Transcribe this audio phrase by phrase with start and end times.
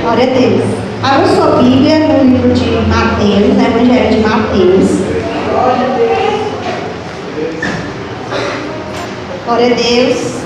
[0.00, 0.64] Glória a Deus.
[1.02, 4.88] Abra sua Bíblia no livro de Mateus, no Evangelho de Mateus.
[9.44, 10.38] Glória a Deus.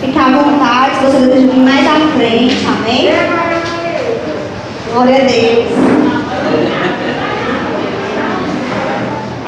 [0.00, 3.10] Fica à vontade, se você deseja vir mais à frente, amém?
[4.92, 5.66] Glória a Deus.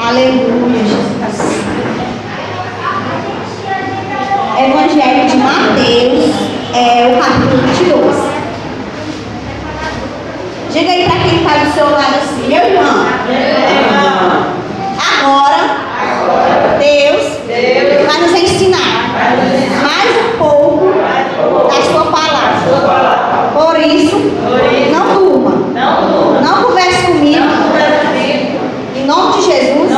[0.07, 1.59] Aleluia, Jesus.
[4.59, 8.29] Evangelho de Mateus, é o capítulo 22.
[10.71, 13.05] Diga aí para quem está do seu lado assim, meu irmão.
[15.19, 15.61] Agora,
[16.77, 17.23] Deus,
[18.05, 19.09] vai nos ensinar
[19.81, 20.93] mais um pouco
[21.67, 23.49] da sua palavra.
[23.53, 24.17] Por isso,
[24.91, 25.53] não durma.
[26.43, 27.45] Não converse comigo.
[28.95, 29.91] Em nome de Jesus.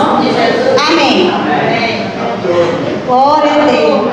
[0.90, 1.34] Amém.
[3.06, 4.08] Glória a Deus.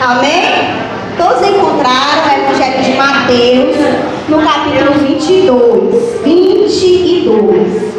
[0.00, 0.86] Amém?
[1.16, 3.76] Todos encontraram o Evangelho de Mateus
[4.28, 4.92] no capítulo
[5.46, 6.22] 22.
[6.24, 7.96] 22.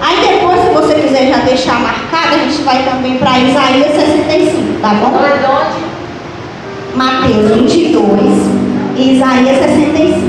[0.00, 4.80] Aí depois, se você quiser já deixar marcado, a gente vai também para Isaías 65,
[4.80, 5.20] tá bom?
[6.96, 8.20] Mateus 22
[8.96, 10.20] e Isaías 65,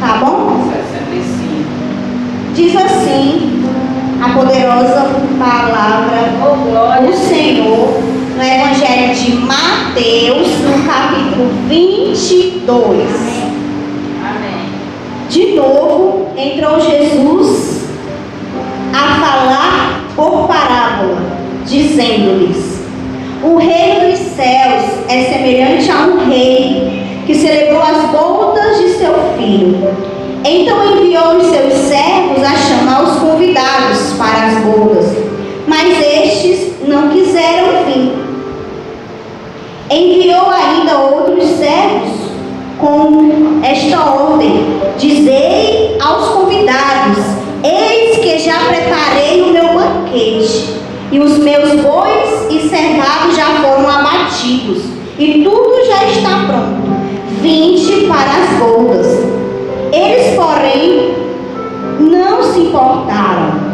[0.00, 0.70] tá bom?
[0.70, 1.64] 65.
[2.54, 3.64] Diz assim
[4.22, 6.32] a poderosa palavra
[7.00, 8.02] do Senhor
[8.36, 13.27] no Evangelho de Mateus, no capítulo 22.
[15.28, 17.84] De novo, entrou Jesus
[18.94, 21.20] a falar por parábola,
[21.66, 22.80] dizendo-lhes:
[23.44, 29.12] O reino dos céus é semelhante a um rei que celebrou as bodas de seu
[29.36, 29.94] filho.
[30.46, 35.14] Então enviou os seus servos a chamar os convidados para as bodas,
[35.66, 38.12] mas estes não quiseram vir.
[39.90, 42.18] Enviou ainda outros servos
[42.78, 47.24] com esta ordem: Dizei aos convidados:
[47.62, 50.74] Eis que já preparei o meu banquete,
[51.12, 54.82] e os meus bois e cevados já foram abatidos,
[55.16, 56.98] e tudo já está pronto.
[57.40, 59.06] Vinde para as bodas.
[59.92, 61.14] Eles, porém,
[62.00, 63.68] não se importaram.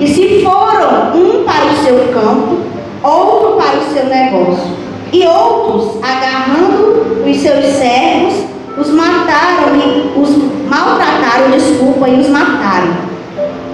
[0.00, 2.56] E se foram um para o seu campo,
[3.02, 4.70] outro para o seu negócio.
[5.12, 8.44] E outros, agarrando os seus servos,
[8.78, 13.10] os mataram e os maltrataram, desculpa, e os mataram.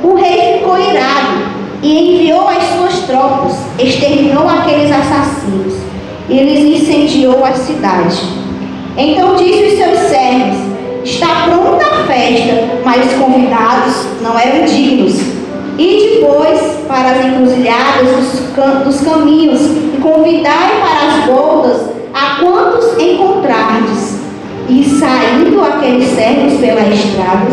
[0.03, 1.47] O rei ficou irado
[1.83, 5.75] e enviou as suas tropas, exterminou aqueles assassinos
[6.29, 8.19] e lhes incendiou a cidade.
[8.97, 10.57] Então disse os seus servos:
[11.05, 15.21] Está pronta a festa, mas os convidados não eram dignos.
[15.79, 16.59] E depois
[16.89, 21.83] para as encruzilhadas dos, cam dos caminhos e convidai para as bodas
[22.15, 24.16] a quantos encontrardes.
[24.69, 27.47] E saindo aqueles servos pela estrada,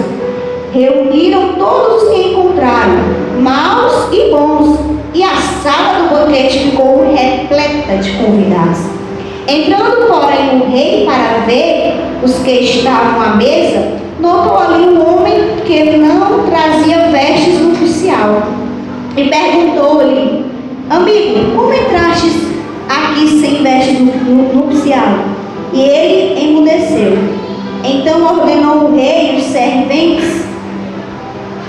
[0.73, 3.03] reuniram todos os que encontraram,
[3.39, 4.79] maus e bons,
[5.13, 8.79] e a sala do banquete ficou repleta de convidados.
[9.47, 15.57] Entrando, porém, o rei para ver os que estavam à mesa, notou ali um homem
[15.65, 18.41] que não trazia vestes nupcial.
[19.15, 20.45] E perguntou-lhe,
[20.89, 22.47] amigo, como entrastes
[22.89, 23.99] aqui sem vestes
[24.55, 25.42] nupcial?
[25.73, 27.17] E ele emudeceu.
[27.83, 30.45] Então ordenou o rei os serventes,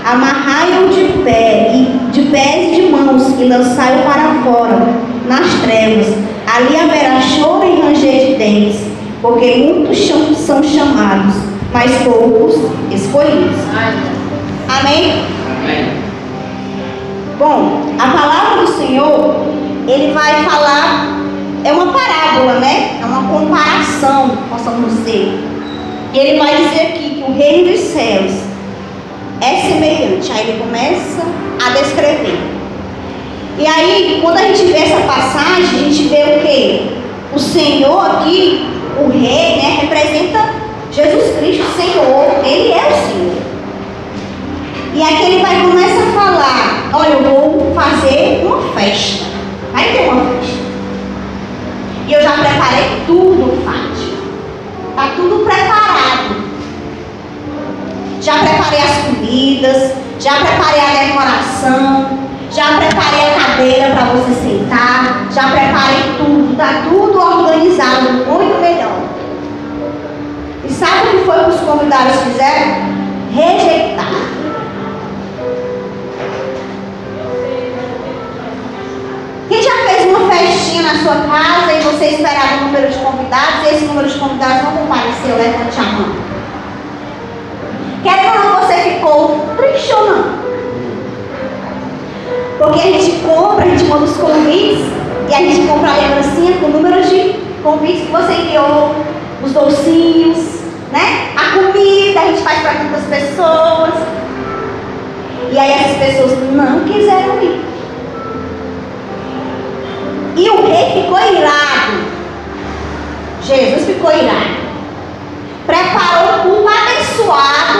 [0.05, 4.93] amarrai-o de pé, e de pés e de mãos, e lançai-o para fora,
[5.27, 6.07] nas trevas.
[6.55, 8.81] Ali haverá choro e ranger de dentes,
[9.21, 9.97] porque muitos
[10.37, 11.35] são chamados,
[11.73, 12.55] mas poucos
[12.91, 13.57] escolhidos.
[14.69, 15.23] Amém?
[15.59, 16.05] Amém.
[17.37, 19.35] Bom, a palavra do Senhor,
[19.87, 21.14] ele vai falar,
[21.65, 22.99] é uma parábola, né?
[23.01, 25.33] É uma comparação, possamos dizer.
[26.13, 28.33] Ele vai dizer aqui que o reino dos céus
[29.41, 30.31] é semelhante.
[30.31, 31.23] Aí ele começa
[31.65, 32.37] a descrever.
[33.57, 36.81] E aí, quando a gente vê essa passagem, a gente vê o quê?
[37.33, 38.69] O Senhor aqui,
[39.03, 40.53] o rei, né, representa
[40.91, 42.45] Jesus Cristo, Senhor.
[42.45, 43.45] Ele é o Senhor.
[44.93, 49.25] E aqui ele vai começar a falar, olha, eu vou fazer uma festa.
[49.73, 50.64] Vai ter uma festa.
[52.07, 54.15] E eu já preparei tudo, Fátima.
[54.89, 56.45] Está tudo preparado.
[58.21, 62.19] Já preparei as comidas, já preparei a decoração,
[62.51, 69.01] já preparei a cadeira para você sentar, já preparei tudo, está tudo organizado, muito melhor.
[70.63, 72.95] E sabe o que foi que os convidados fizeram?
[73.33, 74.05] Rejeitar.
[79.49, 80.24] Quem já fez uma
[80.85, 84.63] na sua casa e você esperava um número de convidados e esse número de convidados
[84.63, 86.15] não compareceu, levante a mão.
[88.03, 89.45] Querendo ou não, você ficou
[90.05, 90.45] não?
[92.59, 94.85] Porque a gente compra, a gente manda os convites
[95.27, 98.95] e a gente compra a lembrancinha com o número de convites que você enviou,
[99.43, 100.37] os docinhos,
[100.91, 101.31] né?
[101.35, 103.93] A comida, a gente faz para muitas pessoas.
[105.51, 107.74] E aí essas pessoas não quiseram ir.
[110.35, 112.15] E o rei ficou irado.
[113.41, 114.65] Jesus ficou irado.
[115.65, 117.79] Preparou um abençoado,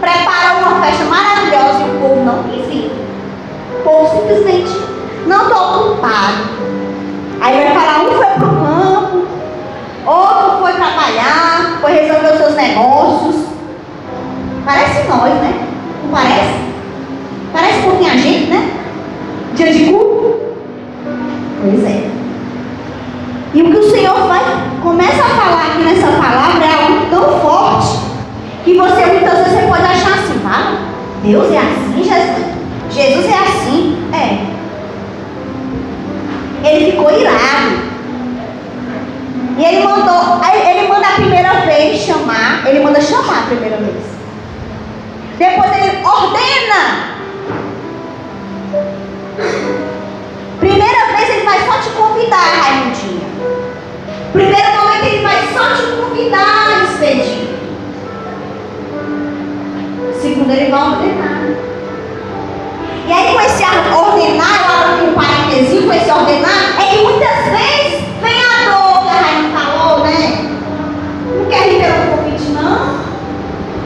[0.00, 2.92] preparou uma festa maravilhosa e o povo não quis ir.
[3.78, 4.78] O povo simplesmente
[5.26, 6.60] não estou ocupado.
[7.40, 9.26] Aí vai falar, um foi para o campo,
[10.06, 13.36] outro foi trabalhar, foi resolver os seus negócios.
[14.66, 15.66] Parece nós, né?
[16.04, 16.54] Não parece?
[17.52, 18.70] Parece um pouquinho a gente, né?
[19.54, 20.49] Dia de culto.
[21.62, 22.10] Pois é.
[23.52, 24.46] E o que o Senhor faz,
[24.82, 27.98] começa a falar aqui nessa palavra é algo tão forte
[28.64, 30.88] que você muitas vezes você pode achar assim, ah,
[31.22, 32.50] Deus é assim, Jesus.
[32.90, 33.98] Jesus é assim.
[34.12, 34.46] É.
[36.66, 37.90] Ele ficou irado.
[39.58, 44.10] E ele mandou, ele manda a primeira vez chamar, ele manda chamar a primeira vez.
[45.38, 47.10] Depois ele ordena
[50.60, 53.26] Primeira vez vai só te convidar, Raimundinha.
[54.32, 57.58] Primeiro momento ele vai só te convidar, Expedinho.
[60.20, 61.40] Segundo ele vai ordenar.
[63.06, 67.44] E aí com esse ordenar, eu abro um parênteses com esse ordenar, é que muitas
[67.46, 70.50] vezes vem a dor que a Rainha falou, né?
[71.36, 73.00] Não quer ir pelo convite, não.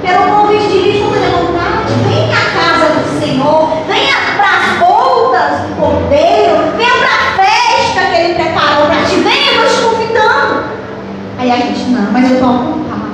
[0.03, 1.95] Pelo convite de livre vontade.
[2.07, 3.69] Vem à casa do Senhor.
[3.87, 6.77] Venha para as bodas do Cordeiro.
[6.77, 9.17] Venha para a festa que Ele preparou para ti.
[9.17, 10.65] Venha, eu estou te convidando.
[11.45, 13.05] Aí a gente, não, mas eu estou ocupado.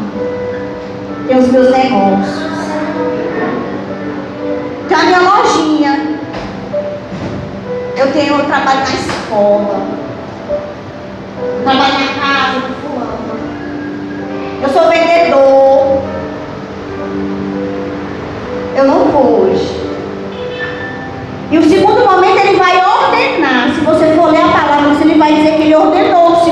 [1.26, 2.44] Tem os meus negócios.
[4.88, 6.20] Tem a minha lojinha.
[7.96, 9.80] Eu tenho, eu trabalho na escola.
[11.64, 12.80] Trabalho na casa do.
[14.62, 16.02] Eu sou vendedor.
[18.76, 19.80] Eu não vou hoje.
[21.50, 23.74] E o segundo momento ele vai ordenar.
[23.74, 26.30] Se você for ler a palavra, ele vai dizer que ele ordenou.
[26.30, 26.44] O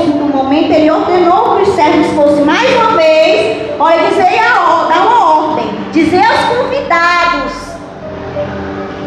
[0.73, 3.71] ele ordenou que os servos fossem mais uma vez.
[3.79, 5.69] Olha, dizer a dar uma ordem.
[5.91, 7.53] Dizer aos convidados.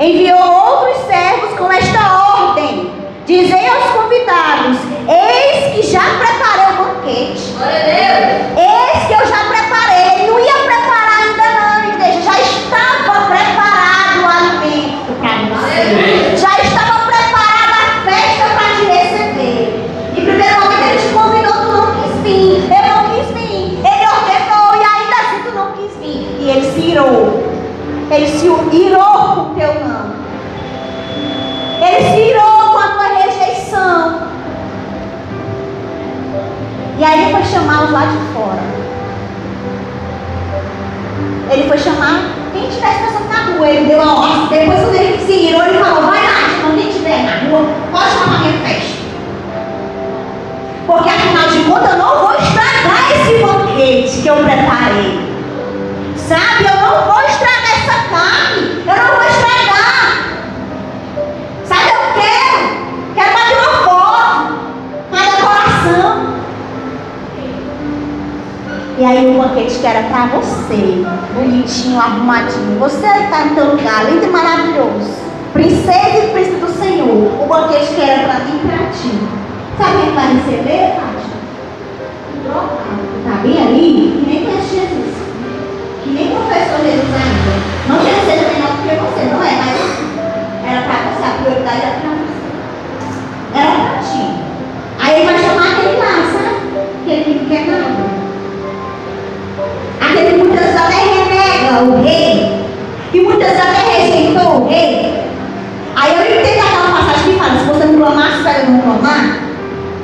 [0.00, 2.90] Enviou outros servos com esta ordem.
[3.26, 4.78] Dizer aos convidados:
[5.08, 7.54] Eis que já preparei o banquete.
[8.56, 8.71] Eis que eu
[37.02, 38.62] E aí ele foi chamar os lá de fora.
[41.50, 43.68] Ele foi chamar quem estivesse passando na rua.
[43.68, 44.46] Ele deu a ordem.
[44.46, 48.08] Depois quando ele se irou, ele falou, vai lá, quando quem estiver na rua, pode
[48.08, 49.02] chamar minha festa.
[50.86, 55.34] Porque afinal de contas eu não vou estragar esse banquete que eu preparei.
[56.16, 58.84] Sabe, eu não vou estragar essa carne.
[58.86, 60.22] Eu não vou estragar.
[61.64, 62.62] Sabe, eu quero.
[63.16, 64.54] Quero bater uma foto.
[65.10, 66.32] Uma decoração.
[69.02, 71.04] E aí o banquete que era para você,
[71.34, 72.78] bonitinho, arrumadinho.
[72.78, 75.10] Você está no teu lugar, lindo e maravilhoso.
[75.52, 77.42] Princesa e príncipe do Senhor.
[77.42, 79.10] O banquete que era para mim para ti.
[79.76, 81.34] Sabe quem vai receber, Fátima?
[83.18, 84.22] Está bem ali?
[84.22, 85.14] Que nem conhece Jesus.
[86.04, 87.52] Que nem professor Jesus ainda.
[87.88, 89.82] Não que ele seja menor do que você, não é, mas
[90.64, 92.46] era para você, a prioridade era para você.
[93.58, 94.22] Era para ti.
[95.00, 96.62] Aí ele vai chamar aquele lá, sabe?
[97.04, 97.41] Que.
[100.02, 102.62] Aquele que muitas vezes até renega o rei.
[103.12, 105.12] E muitas vezes até rejeitou o rei.
[105.94, 109.38] Aí eu entendo aquela passagem que fala, se você não clamar, espera eu não clamar.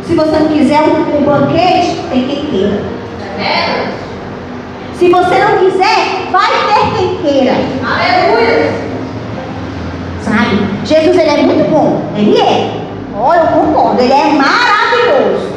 [0.06, 2.98] Se você não quiser um, um banquete, tem quem queira.
[4.94, 7.52] Se você não quiser, vai ter quem queira.
[7.84, 8.72] Aleluia.
[10.20, 10.58] Sabe?
[10.84, 12.02] Jesus ele é muito bom.
[12.16, 12.80] Ele é.
[13.16, 14.02] Olha, eu concordo.
[14.02, 15.52] Ele é maravilhoso.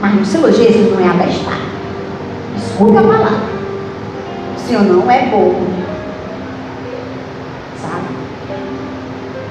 [0.00, 1.73] Mas no Senhor Jesus não é abestado.
[2.56, 3.54] Escuta a palavra.
[4.56, 5.66] O Senhor não é bobo.
[7.80, 8.04] Sabe?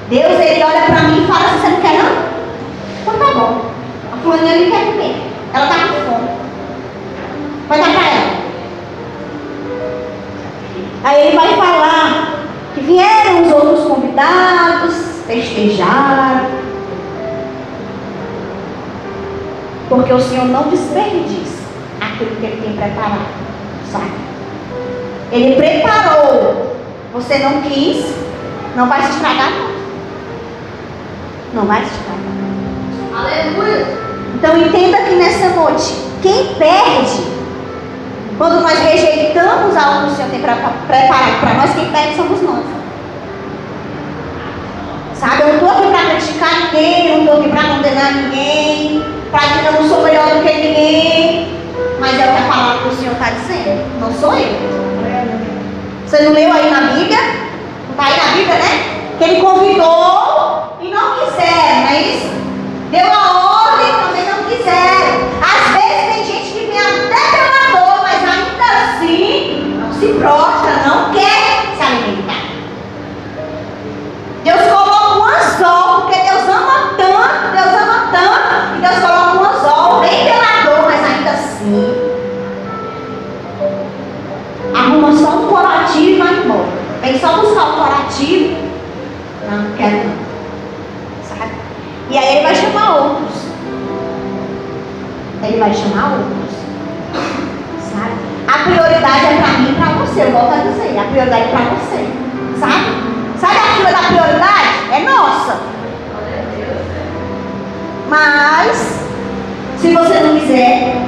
[0.08, 2.34] Deus ele olha para mim e fala assim, você não quer não?
[3.02, 3.70] Então tá bom.
[4.22, 5.22] fulaninha ali quer comer.
[5.52, 6.28] Ela está com fome.
[7.68, 8.44] Vai dar para ela.
[11.04, 12.34] Aí ele vai falar
[12.74, 14.94] que vieram os outros convidados,
[15.26, 16.46] festejar.
[19.88, 21.63] Porque o Senhor não desperdiça
[22.04, 23.26] aquilo que ele tem preparado.
[23.90, 24.12] Sabe?
[25.32, 26.74] Ele preparou.
[27.12, 28.06] Você não quis,
[28.74, 29.74] não vai se estragar, não.
[31.54, 32.24] Não vai se estragar.
[33.16, 33.86] Aleluia.
[34.34, 37.22] Então entenda que nessa noite, quem perde,
[38.36, 42.64] quando nós rejeitamos algo que o Senhor tem preparado para nós, quem perde somos nós.
[45.14, 49.04] Sabe, eu não estou aqui para criticar ninguém, eu não estou aqui para condenar ninguém,
[49.30, 51.63] para dizer que eu não sou melhor do que ninguém.
[52.04, 54.52] Mas é o que a palavra do Senhor está dizendo, não sou eu.
[56.06, 57.18] Você não leu aí na Bíblia?
[57.90, 59.16] Está aí na Bíblia, né?
[59.16, 62.28] Que ele convidou e não quiseram, não é isso?
[62.90, 65.16] Deu a ordem e também não quiseram.
[65.40, 70.82] Às vezes tem gente que vem até pela dor, mas ainda assim não se prostra,
[70.86, 72.44] não quer se alimentar.
[74.44, 74.60] Deus
[91.28, 91.52] Sabe?
[92.10, 93.44] E aí ele vai chamar outros.
[95.42, 96.54] Ele vai chamar outros.
[97.92, 98.12] Sabe?
[98.46, 100.22] A prioridade é para mim e para você.
[100.22, 100.98] Eu volto a dizer.
[100.98, 102.08] A prioridade é para você.
[102.58, 103.14] Sabe?
[103.40, 104.68] Sabe a fila da prioridade?
[104.92, 105.60] É nossa.
[108.08, 109.00] Mas,
[109.80, 111.04] se você não quiser,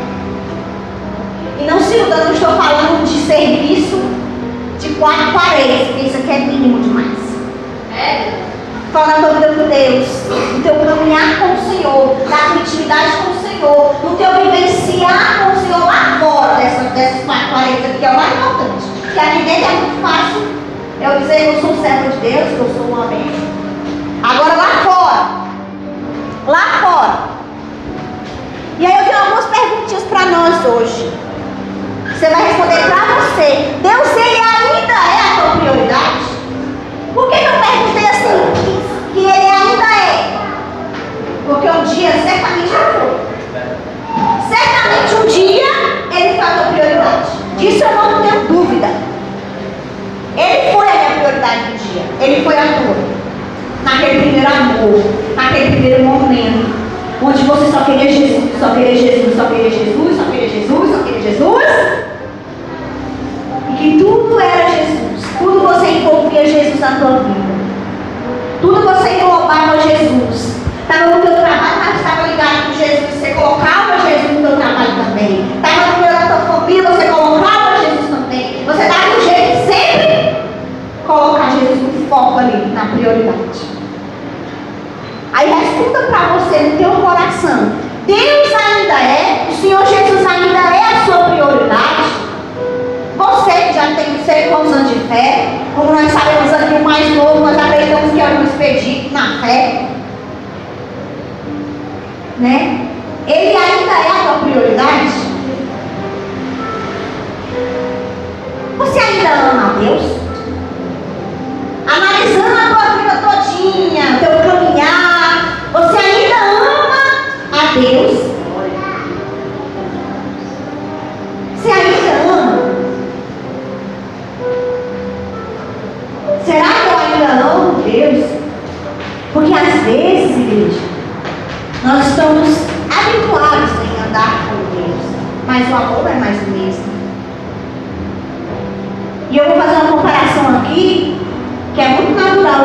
[1.61, 4.01] e não se iluda, não estou falando de serviço
[4.79, 7.19] de quatro paredes, porque isso aqui é mínimo demais.
[7.93, 8.47] É.
[8.97, 10.09] Fala na tua vida com Deus,
[10.55, 15.39] no teu caminhar com o Senhor, na tua intimidade com o Senhor, no teu vivenciar
[15.39, 18.87] com o Senhor lá fora dessas, dessas quatro paredes aqui, que é o mais importante.
[19.03, 20.49] Porque aqui dentro é muito fácil
[21.03, 23.47] eu dizer que eu sou servo de Deus, que eu sou uma bênção.
[24.23, 25.27] Agora lá fora.
[26.47, 27.19] Lá fora.
[28.79, 31.13] E aí eu tenho algumas perguntinhas para nós hoje.
[32.15, 33.75] Você vai responder para você.
[33.83, 35.56] Deus, ele ainda é a tua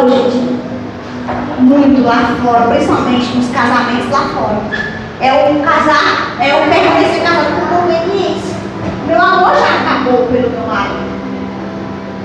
[0.03, 0.60] hoje.
[1.60, 4.62] Muito lá fora, principalmente nos casamentos lá fora.
[5.20, 8.55] É o casar, é o permanecer casado por conveniência.
[9.05, 11.12] Meu amor já acabou pelo meu marido.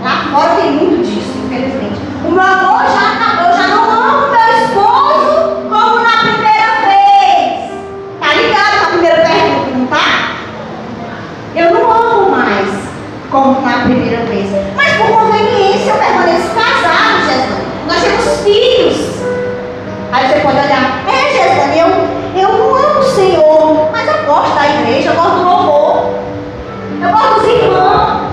[0.03, 2.01] Lá fora tem muito disso, infelizmente.
[2.25, 7.71] O meu amor já acabou, já não amo meu esposo como na primeira vez.
[8.21, 10.07] Tá ligado na primeira pergunta, não tá?
[11.55, 12.69] Eu não amo mais
[13.31, 13.61] como
[20.37, 24.69] você pode olhar, é Jesus, eu, eu não amo o Senhor, mas eu gosto da
[24.69, 26.15] igreja, eu gosto do louvor,
[27.01, 28.33] eu gosto dos irmãos,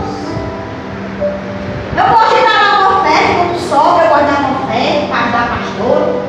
[1.96, 5.20] eu gosto de dar uma oferta quando sobra, eu gosto de dar uma oferta para
[5.20, 5.64] ajudar pastor.
[5.64, 6.24] pastora.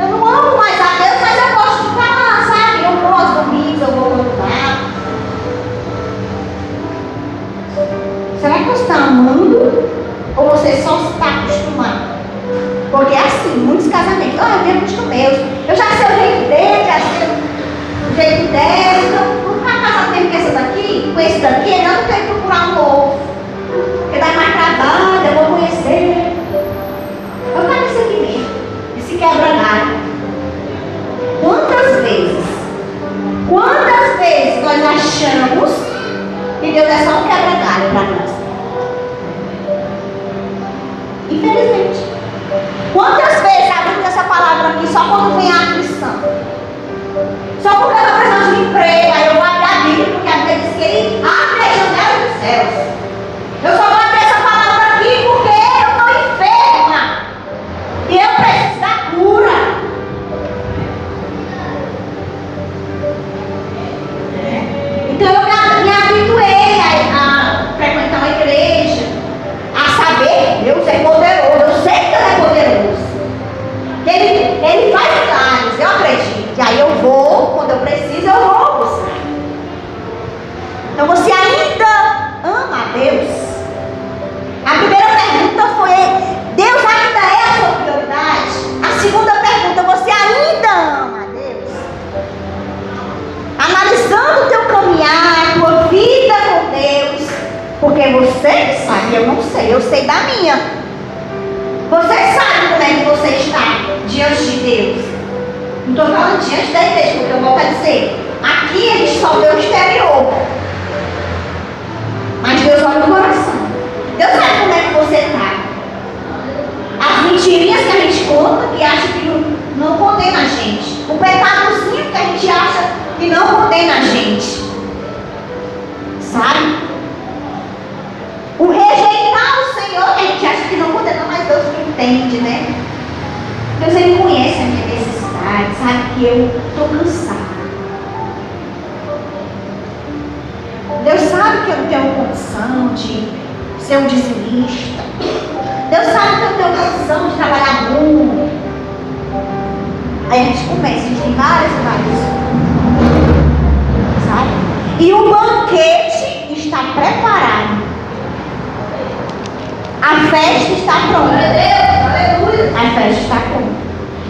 [0.00, 2.84] Eu não amo mais a Deus, mas eu gosto de falar, sabe?
[2.84, 4.70] Eu vou aos domingos, eu vou cantar.
[8.40, 10.00] Será que você está amando?
[10.36, 11.10] Ou você só
[13.00, 15.24] porque é assim, muitos casamentos, ah, eu me acostumei,
[15.66, 20.10] eu já sei o jeito dele, já sei o jeito dela, então não ficar casado
[20.10, 23.18] mesmo com esse daqui, com esse daqui, não tem que procurar um novo.
[24.02, 26.36] Porque dá mais trabalho, eu vou conhecer.
[27.56, 28.50] Eu quero isso aqui mesmo,
[28.98, 29.96] esse quebra-galho.
[31.40, 32.44] Quantas vezes,
[33.48, 35.70] quantas vezes nós achamos
[36.60, 38.30] que Deus é só um quebra-galho para nós?
[41.30, 42.09] Infelizmente.
[42.92, 46.14] Quantas vezes abrimos essa palavra aqui só quando vem a aflição?
[47.62, 49.29] Só porque eu estou precisando de emprego, aí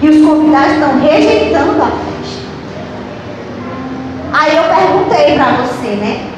[0.02, 2.10] E os convidados estão rejeitando a festa.
[4.32, 6.30] Aí eu perguntei para você, né?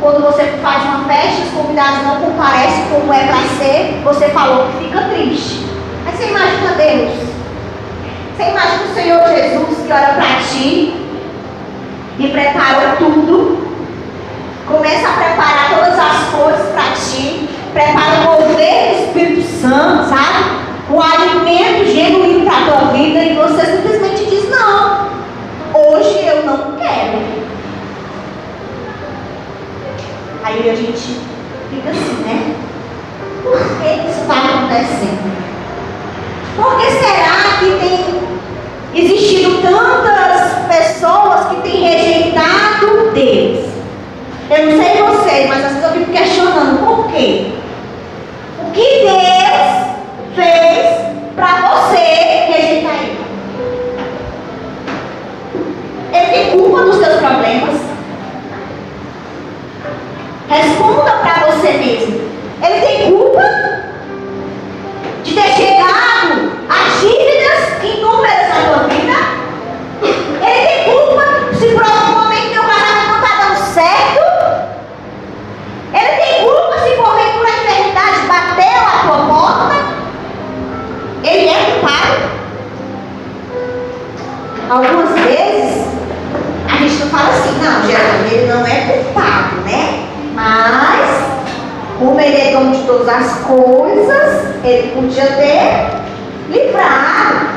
[0.00, 4.68] Quando você faz uma festa, os convidados não comparecem como é para ser, você falou
[4.68, 5.66] que fica triste.
[6.04, 7.28] Mas você imagina Deus.
[8.36, 10.94] Você imagina o Senhor Jesus que olha para ti
[12.18, 13.68] e preparou tudo.
[14.68, 17.48] Começa a preparar todas as coisas para ti.
[17.72, 20.68] Prepara o mover do Espírito Santo, sabe?
[20.90, 25.10] O alimento genuíno para a tua vida e você simplesmente diz: Não,
[25.74, 27.18] hoje eu não quero.
[30.42, 31.20] Aí a gente
[31.70, 32.54] fica assim, né?
[33.42, 35.28] Por que isso está acontecendo?
[36.56, 43.68] Por que será que tem existido tantas pessoas que têm rejeitado Deus?
[44.50, 47.52] Eu não sei vocês, mas às vezes eu fico questionando por quê?
[48.60, 49.88] O que Deus
[50.34, 51.96] fez para você
[52.52, 53.18] rejeitar Ele?
[56.12, 57.80] Ele tem culpa dos seus problemas?
[60.48, 62.28] Responda para você mesmo.
[62.62, 63.42] Ele tem culpa
[65.22, 69.16] de ter chegado a dívidas inúmeras na tua vida?
[70.42, 71.24] Ele tem culpa
[71.58, 74.22] se por algum momento teu casamento não está dando certo?
[75.94, 79.76] Ele tem culpa se porventura a enfermidade bateu a tua porta?
[81.24, 82.38] Ele é culpado?
[84.70, 85.88] Algumas vezes
[86.70, 90.06] a gente não fala assim, não, Jesus, ele não é culpado, né?
[90.34, 91.28] Mas,
[92.20, 95.98] é dono de todas as coisas, ele podia ter
[96.50, 97.48] livrado.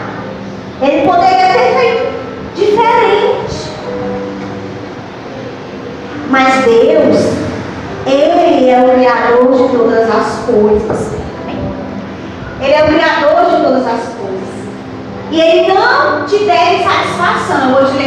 [0.81, 2.13] Ele poderia ter feito
[2.55, 3.71] diferente.
[6.29, 7.17] Mas Deus,
[8.07, 11.11] Ele é o Criador de todas as coisas.
[12.61, 14.21] Ele é o Criador de todas as coisas.
[15.29, 17.75] E Ele não te deve satisfação.
[17.75, 17.97] Hoje,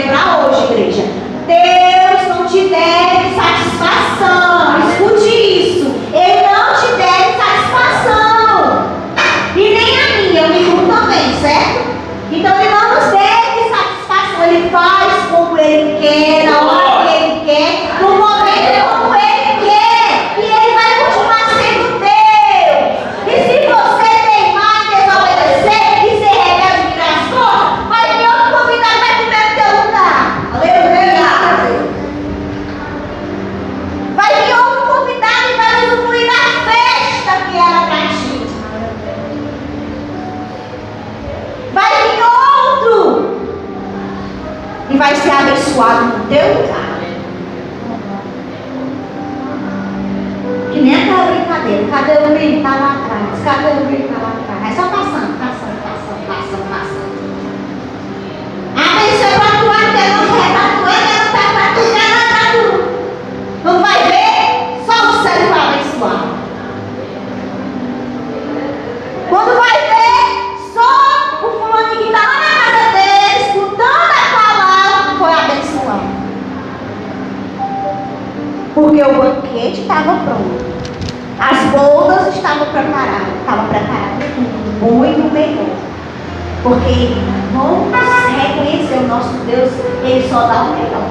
[90.25, 91.05] Ele só dá o melhor.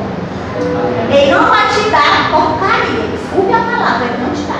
[1.11, 3.07] Ele não vai te dar porcaria.
[3.11, 4.57] Desculpe a palavra, Ele não te dá.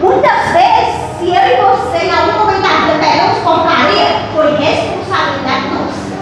[0.00, 6.16] Muitas vezes, se eu e você em algum momento da vida porcaria, foi responsabilidade nossa.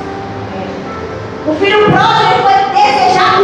[1.46, 3.40] O filho pródigo ele foi desejar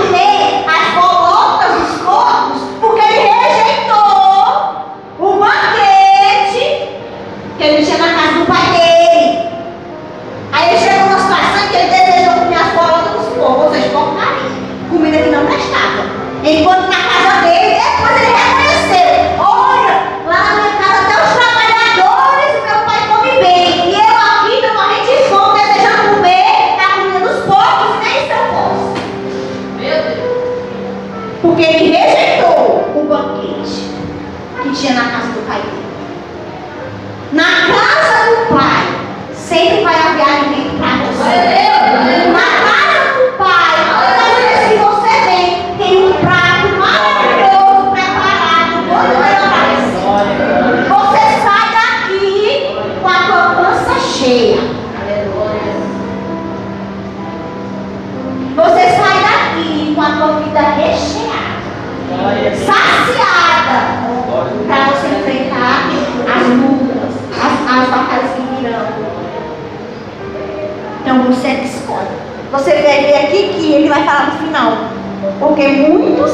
[75.60, 76.30] Porque muitos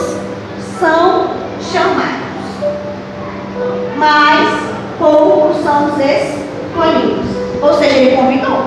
[0.79, 2.47] são chamados,
[3.97, 4.49] mas
[5.01, 7.27] poucos são os escolhidos.
[7.61, 8.67] Ou seja, ele convidou.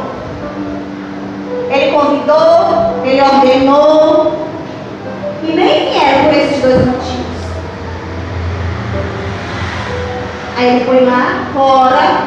[1.69, 4.47] Ele convidou, ele ordenou.
[5.47, 7.41] E nem vieram por esses dois motivos.
[10.57, 12.23] Aí ele foi lá fora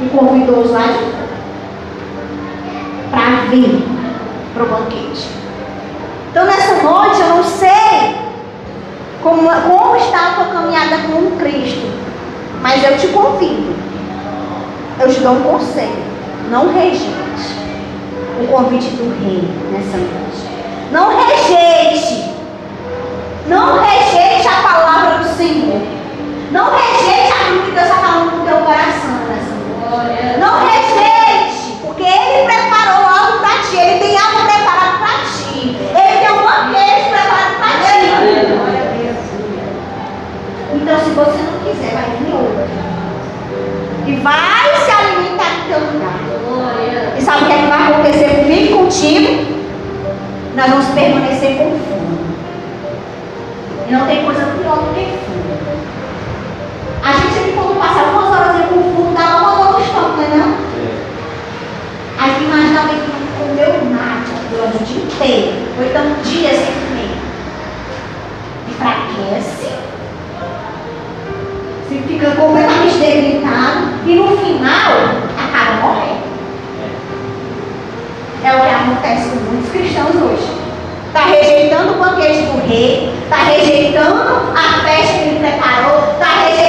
[0.00, 1.28] e convidou os lá de fora
[3.10, 3.86] para vir
[4.54, 5.37] para o banquete.
[6.38, 8.16] Então nessa noite eu não sei
[9.24, 11.90] como, como está a tua caminhada com Cristo,
[12.62, 13.74] mas eu te convido,
[15.00, 16.04] eu te dou um conselho,
[16.48, 17.10] não rejeite
[18.40, 20.46] o convite do rei nessa noite.
[20.92, 22.30] Não rejeite,
[23.48, 25.82] não rejeite a palavra do Senhor.
[26.52, 30.38] Não rejeite aquilo que Deus está falando no teu coração nessa noite.
[30.38, 33.76] Não rejeite, porque Ele preparou algo para ti.
[33.76, 35.76] Ele tem algo preparado para ti.
[35.78, 37.98] Ele tem um banquete preparado para ti.
[40.74, 42.68] Então, se você não quiser, vai vir outro.
[44.06, 46.28] E vai se alimentar no teu lugar.
[47.16, 49.58] E sabe o que, é que vai acontecer comigo e contigo?
[50.54, 52.18] Nós vamos permanecer com fome.
[53.88, 55.38] E não tem coisa pior do que fome.
[57.04, 60.24] A gente aqui quando passa algumas horas com fome, dá uma dor no estômago, não
[60.24, 60.68] é não?
[62.18, 65.52] Aí fica imaginando alguém que não comeu nada durante o dia inteiro.
[65.78, 67.18] Ou então um dia sem comer.
[68.68, 69.57] Enfraquece.
[71.88, 73.88] Fica completamente debilitado.
[74.06, 74.92] E no final,
[75.36, 76.28] acaba morrendo.
[78.44, 80.58] É o que acontece com muitos cristãos hoje.
[81.06, 86.67] Está rejeitando o banquete do rei, está rejeitando a festa que ele preparou, está rejeitando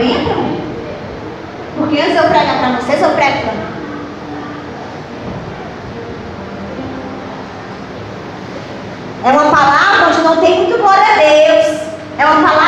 [0.00, 0.60] bênção.
[1.76, 3.70] Porque antes eu pregar para vocês, eu prego para mim.
[9.22, 11.80] É uma palavra onde não tem muito glória a Deus.
[12.18, 12.59] É uma palavra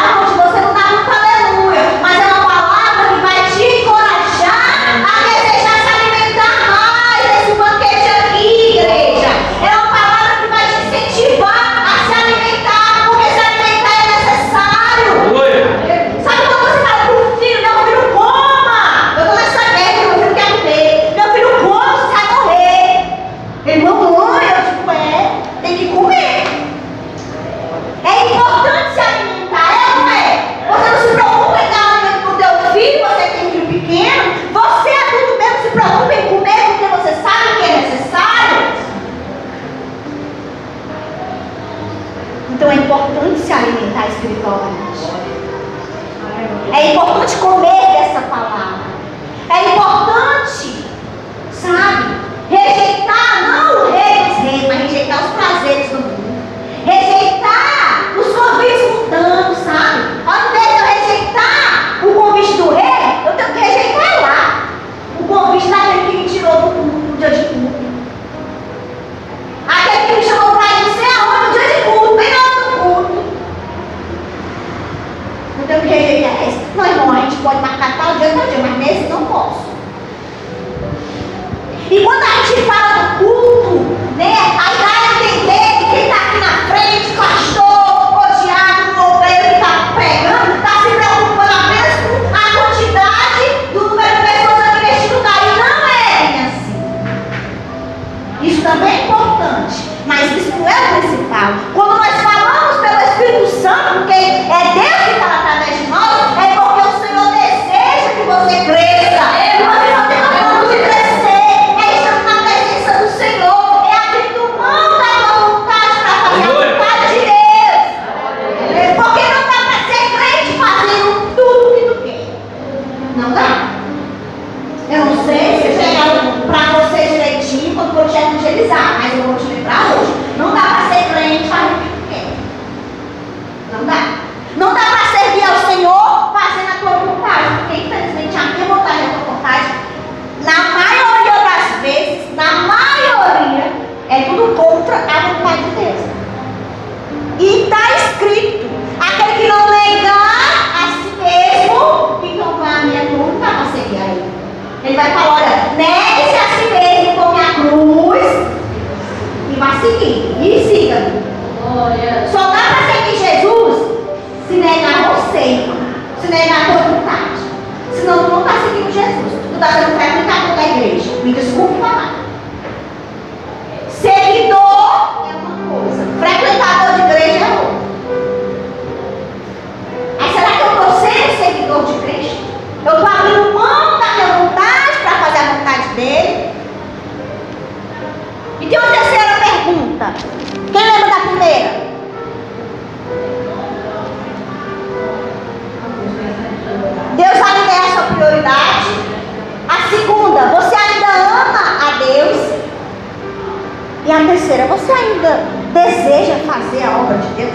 [205.02, 207.54] ainda deseja fazer a obra de Deus?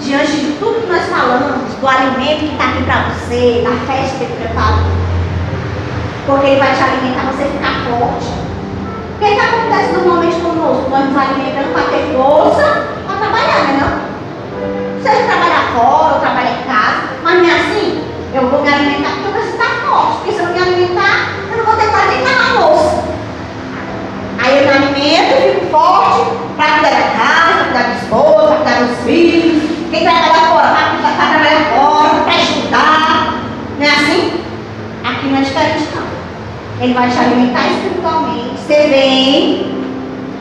[0.00, 4.18] Diante de tudo que nós falamos, do alimento que está aqui para você, da festa
[4.18, 4.98] que ele preparou,
[6.26, 8.48] porque ele vai te alimentar, você ficar forte.
[9.14, 10.90] O que, que acontece normalmente conosco?
[10.90, 15.02] Nós nos alimentamos para ter força para trabalhar, não é não?
[15.02, 18.04] Seja trabalhar fora ou trabalhar em casa, mas não é assim.
[18.34, 21.28] Eu vou me alimentar porque eu preciso estar forte, porque se eu não me alimentar,
[21.50, 23.04] eu não vou ter quase nem lavar louça.
[24.38, 28.56] Aí eu me alimento, fico forte para cuidar da casa, para cuidar da esposa, para
[28.56, 29.62] cuidar dos filhos.
[29.90, 30.68] Quem trabalha fora,
[31.00, 33.34] para trabalhar fora, para estudar.
[33.78, 34.40] Não é assim?
[35.04, 36.84] Aqui não é diferente não.
[36.84, 38.58] Ele vai te alimentar espiritualmente.
[38.58, 39.78] Você vem.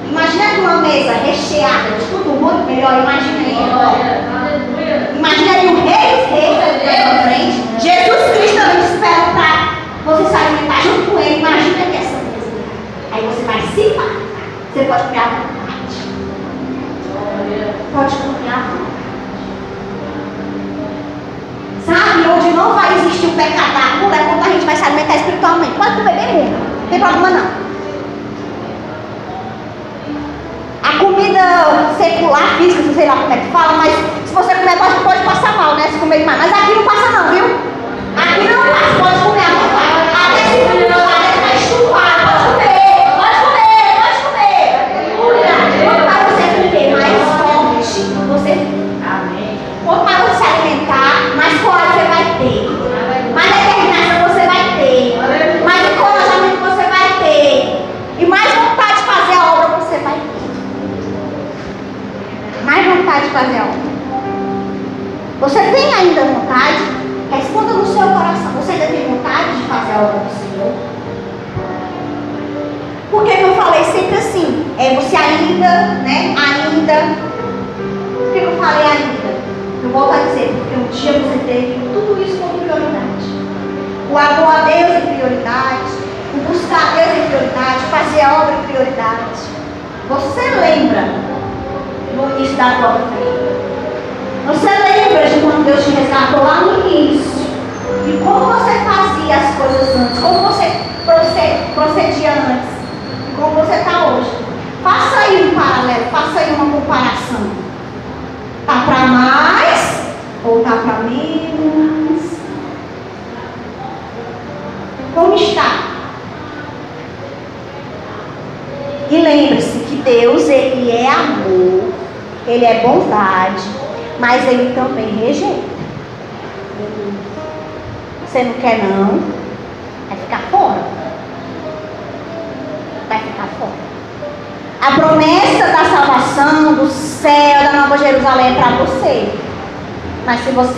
[0.10, 3.02] Imagina uma mesa recheada de tudo muito melhor.
[3.02, 3.58] Imagina aí.
[3.74, 5.18] Ó.
[5.18, 7.64] Imagina aí o rei dos reis na frente.
[7.82, 11.40] Jesus Cristo também te espera para você se alimentar junto com ele.
[11.40, 12.52] Imagina que essa mesa.
[13.12, 14.27] Aí você vai se fartar.
[14.74, 15.98] Você pode comer à vontade.
[17.94, 18.98] Pode à vontade.
[21.86, 23.78] Sabe, onde não vai existir o pecado
[24.10, 25.72] da é quando a gente vai se alimentar espiritualmente.
[25.78, 27.68] Pode comer bem muito, não tem problema não.
[30.84, 33.94] A comida secular, física, não sei lá como é que fala, mas
[34.26, 35.88] se você comer pode, pode passar mal, né?
[35.92, 36.40] Se comer demais.
[36.40, 37.46] Mas aqui não passa não, viu?
[38.16, 39.27] Aqui não passa, pode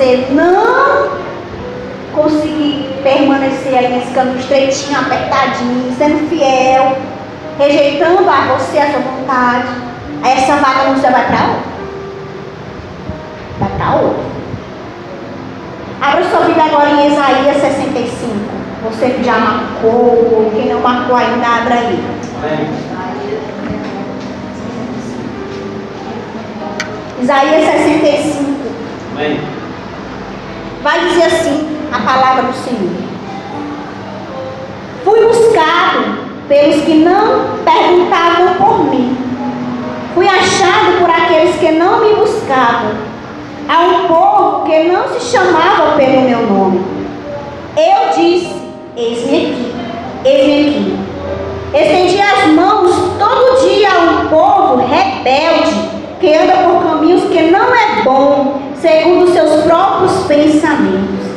[0.09, 1.19] você não
[2.13, 6.97] conseguir permanecer aí nesse caminho estreitinho, apertadinho, sendo fiel,
[7.59, 9.67] rejeitando a você, a sua vontade,
[10.23, 11.69] essa vaga no céu vai para outra.
[13.59, 14.23] Vai para outra.
[16.01, 18.59] Abra sua vida agora em Isaías 65.
[18.85, 22.03] Você que já marcou, quem não marcou ainda, abra aí.
[22.41, 22.69] Amém.
[27.21, 28.55] Isaías 65.
[29.11, 29.58] Amém.
[30.81, 33.09] Vai dizer assim a palavra do Senhor.
[35.03, 39.17] Fui buscado pelos que não perguntavam por mim.
[40.13, 42.91] Fui achado por aqueles que não me buscavam.
[43.67, 46.81] A um povo que não se chamava pelo meu nome.
[47.77, 48.55] Eu disse:
[48.95, 49.75] Eis-me aqui,
[50.25, 50.99] eis-me aqui.
[51.73, 55.89] Estendi as mãos todo dia a um povo rebelde
[56.19, 61.27] que anda por caminhos que não é bom, segundo seus próprios pensamentos.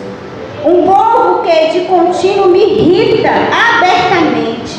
[0.65, 4.79] Um povo que de contínuo me irrita abertamente,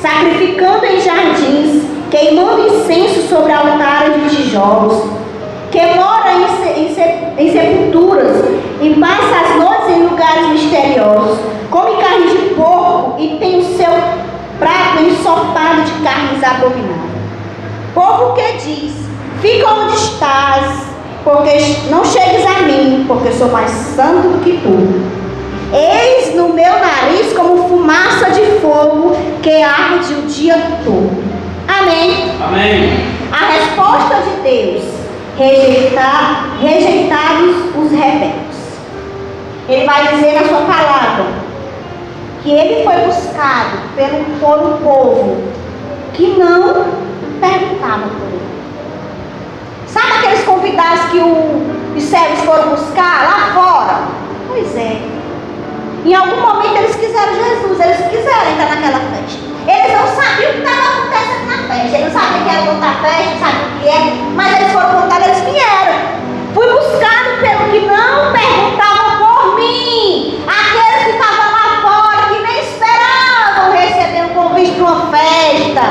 [0.00, 5.04] sacrificando em jardins, queimando incenso sobre altares de tijolos,
[5.70, 6.94] que mora em, em
[7.38, 8.44] em sepulturas
[8.82, 11.38] e passa as noites em lugares misteriosos,
[11.70, 13.90] come carne de porco e tem o seu
[14.58, 17.12] prato ensopado de carnes abomináveis.
[17.94, 18.92] Povo que diz:
[19.40, 20.91] Fica onde estás,
[21.24, 21.58] porque
[21.90, 25.22] não chegues a mim, porque sou mais santo do que tu.
[25.74, 31.32] Eis no meu nariz como fumaça de fogo que arde o dia todo.
[31.66, 32.32] Amém.
[32.46, 33.12] Amém.
[33.32, 34.84] A resposta de Deus:
[35.38, 38.42] rejeitar, rejeitados os rebeldes.
[39.68, 41.26] Ele vai dizer na sua palavra:
[42.42, 45.42] que ele foi buscado pelo, por um povo
[46.12, 46.84] que não
[47.40, 48.61] perguntava por ele.
[49.92, 53.98] Sabe aqueles convidados que os servos foram buscar lá fora?
[54.48, 55.02] Pois é.
[56.04, 59.52] Em algum momento eles quiseram Jesus, eles quiseram entrar naquela festa.
[59.68, 61.96] Eles não sabiam o que estava acontecendo na festa.
[61.96, 64.12] Eles não sabiam que era outra festa, não sabiam o que era.
[64.34, 66.22] Mas eles foram contar, eles vieram.
[66.54, 70.42] Fui buscado pelo que não perguntavam por mim.
[70.48, 75.82] Aqueles que estavam lá fora, que nem esperavam receber um convite para uma festa.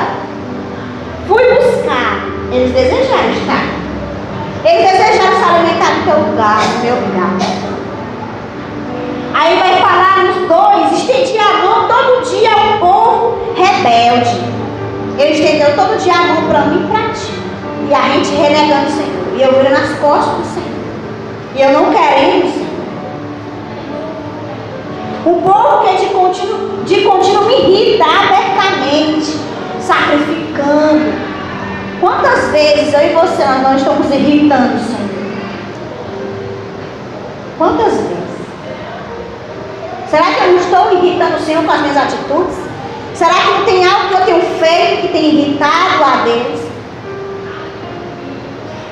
[1.27, 2.25] Fui buscar.
[2.51, 3.63] Eles desejaram estar.
[4.65, 5.41] Eles desejaram se
[6.19, 7.37] lugar, no meu lugar.
[9.33, 14.41] Aí vai falar nos dois, estendia a mão todo dia ao povo rebelde.
[15.17, 17.31] Ele estendeu todo dia a mão para mim e para ti.
[17.89, 19.37] E a gente renegando o Senhor.
[19.37, 20.71] E eu virando as costas do Senhor.
[21.55, 22.71] E eu não querendo o Senhor.
[25.25, 29.37] O povo que de contínuo, de contínuo me irrita abertamente,
[29.79, 31.13] sacrificando.
[31.99, 35.10] Quantas vezes eu e você nós estamos irritando o Senhor?
[37.61, 38.41] Quantas vezes?
[40.09, 42.55] Será que eu não estou irritando o Senhor com as minhas atitudes?
[43.13, 46.59] Será que não tem algo que eu tenho feito que tem irritado a Deus?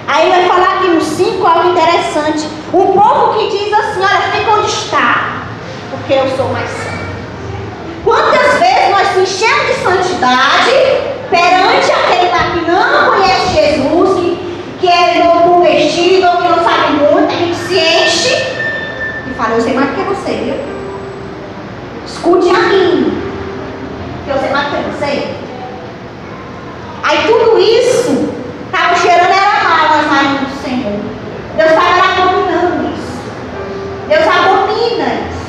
[0.08, 2.48] Aí vai falar aqui no 5 algo interessante.
[2.72, 5.46] Um povo que diz assim: Olha, fica onde está,
[5.90, 7.10] porque eu sou mais santo.
[8.06, 10.72] Quantas vezes nós se enchemos de santidade
[11.32, 16.64] perante aquele lá que não conhece Jesus, que, que é novo convertido ou que não
[16.64, 18.09] sabe muito, gente se enche
[19.40, 20.56] fala: Eu sei mais do que você, viu?
[22.06, 23.22] Escute a mim.
[24.26, 25.36] Que eu sei mais que você.
[27.04, 28.34] Aí tudo isso
[28.66, 31.00] estava cheirando era mal nas mãos do Senhor.
[31.56, 33.20] Deus estava abominando isso.
[34.10, 35.40] Deus abomina isso.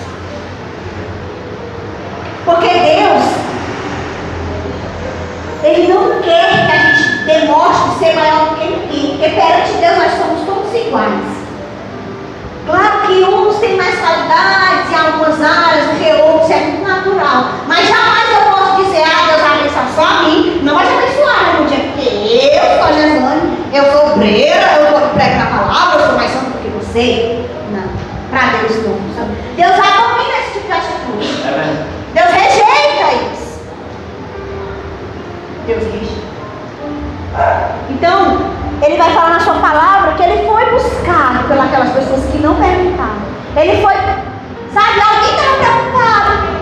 [2.45, 3.24] Porque Deus,
[5.62, 9.18] Ele não quer que a gente demonstre ser maior do que ninguém.
[9.18, 11.39] Porque perante Deus nós somos todos iguais.
[12.67, 17.45] Claro que uns têm mais qualidades em algumas áreas do que outros, é muito natural.
[17.67, 20.61] Mas jamais eu posso dizer, ah, Deus abençoa só a mim.
[20.63, 24.99] Não vai te abençoar no dia, porque eu sou a Gesane, eu sou obreira, eu
[24.99, 27.47] vou pregar a palavra, eu sou mais santo do que você.
[27.73, 27.89] Não.
[28.31, 29.01] Para Deus não.
[29.57, 31.43] Deus abomina esse tipo de atitude.
[31.47, 33.61] É Deus rejeita isso.
[35.67, 36.31] Deus rejeita.
[37.91, 38.49] Então,
[38.83, 43.20] ele vai falar na sua palavra que ele foi buscado pelas pessoas que não perguntaram.
[43.57, 43.95] Ele foi,
[44.72, 46.61] sabe, alguém estava preocupado.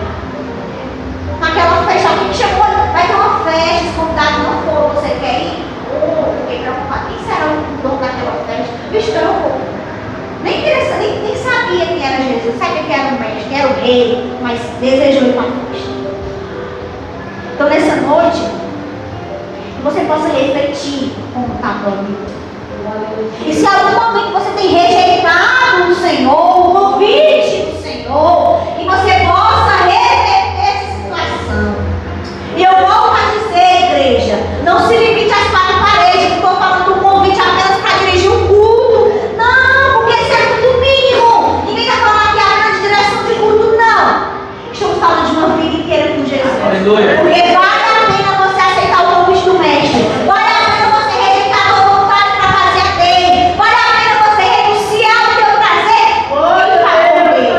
[1.39, 5.65] Naquela festa, alguém chamou, vai ter uma festa, os convidados não foram, você quer ir?
[5.93, 7.07] Oh, fiquei preocupado.
[7.07, 8.73] Quem será o dono daquela festa?
[8.91, 9.61] Vixe, eu não vou.
[10.43, 13.81] Nem, nem, nem sabia quem era Jesus, sabia que era o mestre, que era o
[13.81, 15.89] rei, mas desejou ir para a festa.
[17.53, 18.41] Então nessa noite,
[19.79, 21.79] que você possa refletir como está a.
[23.45, 29.25] E se algum momento você tem rejeitado o Senhor, o convite do Senhor, que você
[29.25, 31.75] possa reverter essa situação.
[32.57, 36.93] E eu volto a dizer, igreja, não se limite às quatro paredes, não estou falando
[36.93, 39.11] do convite apenas para dirigir um culto.
[39.37, 41.63] Não, porque isso é muito mínimo.
[41.65, 44.73] Ninguém está falando aqui a grande direção de culto, não.
[44.73, 46.65] Estamos falando de uma vida inteira com Jesus.
[46.65, 47.17] Aleluia.
[47.21, 47.69] Porque vai
[49.49, 50.03] do mestre.
[50.25, 53.55] Vale a pena você rejeitar a tua vontade para fazer a dele.
[53.57, 56.07] Vale a pena você renunciar o teu prazer.
[56.61, 57.51] Ele vai comer.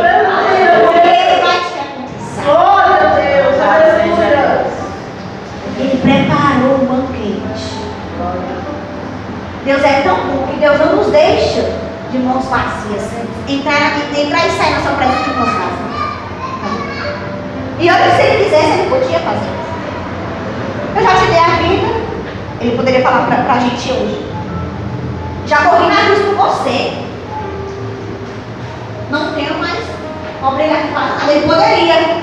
[0.86, 2.44] Porque ele vai te recompensar.
[2.44, 3.56] Glória a Deus.
[3.60, 4.66] Aleluia.
[5.78, 7.68] Ele preparou o banquete.
[9.64, 11.62] Deus é tão bom que Deus não nos deixa
[12.12, 13.10] de mãos vazias.
[13.48, 15.80] Entrar, entrar e sair na sua presença de mãos vazias.
[17.78, 19.60] E olha, se ele quisesse, ele podia fazer.
[20.96, 22.00] Eu já te dei a vida.
[22.60, 24.30] Ele poderia falar pra, pra gente hoje.
[25.46, 26.92] Já corri na cruz por você.
[29.10, 29.78] Não tenho mais
[30.42, 31.30] obrigação.
[31.30, 32.22] Ele poderia.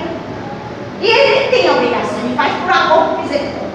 [1.02, 3.67] E ele tem obrigação, ele faz por amor, por misericórdia.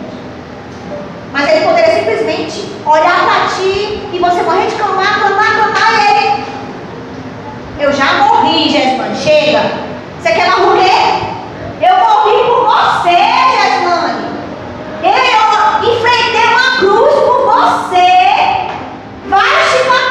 [1.33, 6.17] Mas ele poderia simplesmente olhar para ti e você morrer de clamar, clamar, clamar e
[6.17, 6.45] ele.
[7.81, 9.17] Eu já morri, Gesmane.
[9.17, 9.63] Chega.
[10.21, 11.33] Você quer mais o?
[11.81, 13.17] Eu morri por você,
[13.51, 14.27] Gesmane.
[15.03, 18.09] Eu enfrentei uma cruz por você.
[19.29, 20.02] Vai te matar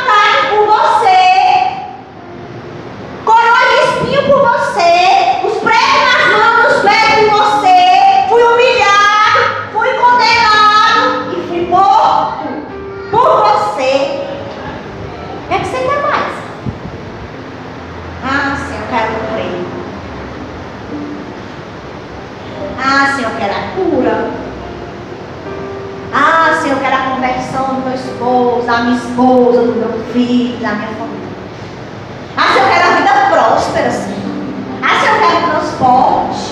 [27.92, 31.22] meu esposo, da minha esposa, do meu filho, da minha família.
[32.38, 34.22] Ah, se eu quero a vida próspera, Senhor.
[34.82, 36.52] Ah, se eu quero transporte.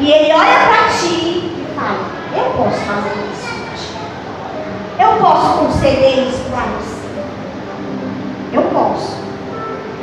[0.00, 2.06] E ele olha para ti e fala:
[2.36, 3.48] Eu posso fazer isso.
[5.00, 7.08] Eu posso conceder isso para você.
[8.52, 9.18] Eu posso.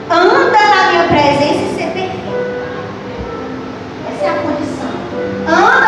[0.09, 2.25] Anda na minha presença e ser perfeito.
[4.11, 4.89] Essa é a condição.
[5.47, 5.84] Anda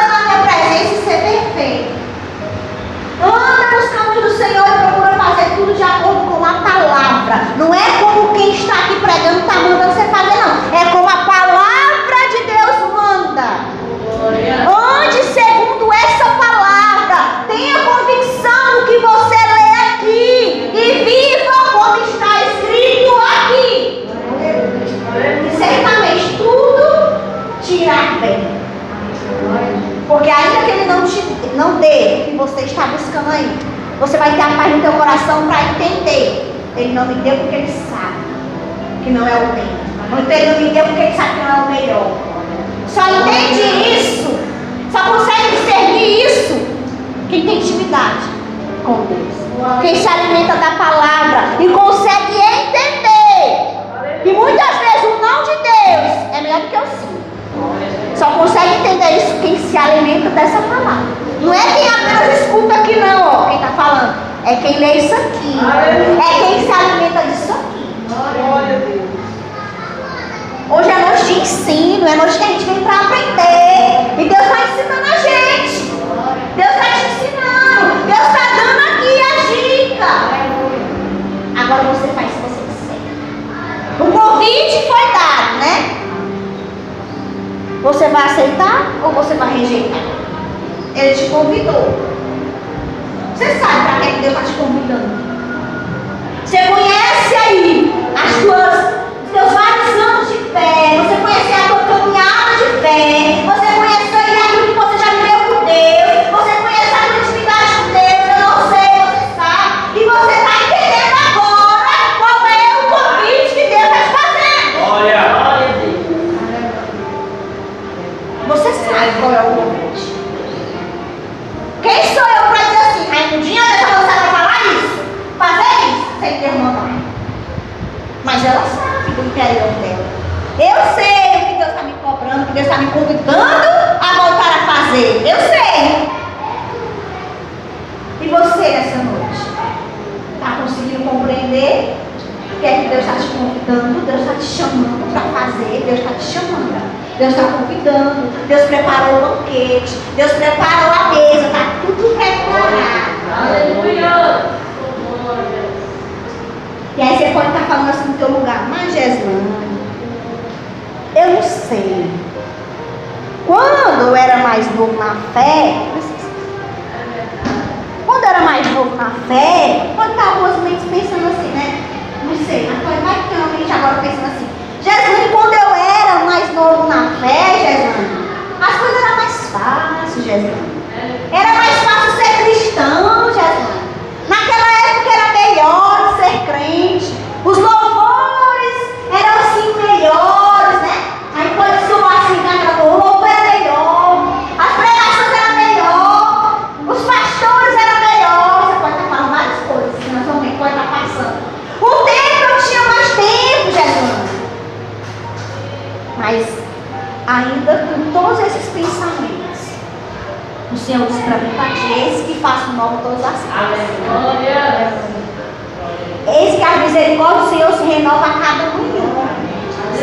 [216.98, 219.06] misericórdia do Senhor se renova a cada manhã.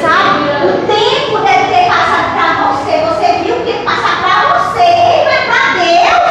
[0.00, 0.44] Sabe?
[0.64, 2.92] O tempo deve ter passado para você.
[3.08, 4.86] Você viu que tem passar para você,
[5.24, 6.30] não é para Deus.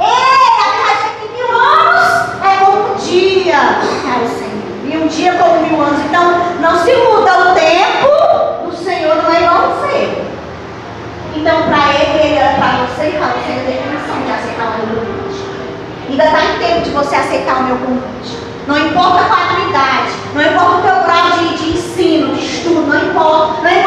[0.00, 2.04] Ei, a caixa que mil anos
[2.44, 3.58] é como um dia.
[3.58, 4.84] Cara, Senhor.
[4.84, 6.00] E um dia como mil anos.
[6.04, 6.24] Então,
[6.60, 10.22] não se muda o tempo O Senhor, não é igual a você.
[11.34, 14.86] Então, para ele, ele é para você e para você, ele tem de aceitar o
[14.86, 15.44] meu convite.
[16.08, 18.43] Ainda está em tempo de você aceitar o meu convite.
[18.66, 19.44] Não importa a tua
[20.34, 23.62] não importa o teu grau de, de ensino, de estudo, não importa.
[23.62, 23.83] Não importa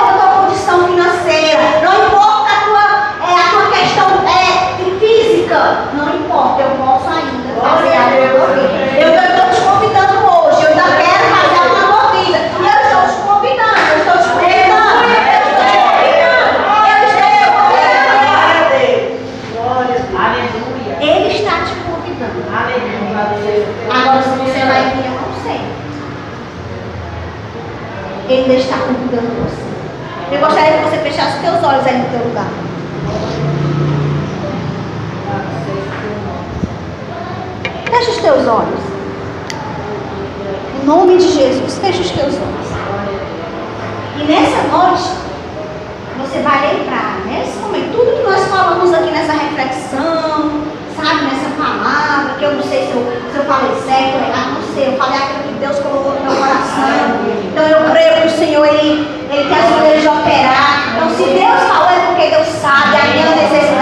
[32.18, 32.48] teu lugar.
[37.90, 38.80] Fecha os teus olhos.
[40.82, 42.68] Em nome de Jesus, fecha os teus olhos.
[44.20, 45.10] E nessa noite,
[46.20, 50.64] você vai lembrar, nesse momento, tudo que nós falamos aqui nessa reflexão,
[50.96, 54.54] sabe, nessa palavra, que eu não sei se eu, se eu falei certo ou errado,
[54.56, 56.88] não sei, eu falei aquilo que Deus colocou no meu coração.
[57.52, 60.94] Então eu creio que o Senhor, Ele ele tem as maneiras de operar.
[60.96, 63.77] Então, se Deus falou, é porque Deus sabe a minha necessidade.